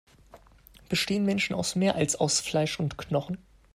[0.89, 3.37] Bestehen Menschen aus mehr, als aus Fleisch und Knochen?